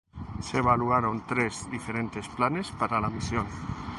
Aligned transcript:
Se 0.41 0.57
evaluaron 0.57 1.27
tres 1.27 1.69
diferentes 1.69 2.27
planes 2.29 2.71
para 2.71 2.99
la 2.99 3.11
misión. 3.11 3.45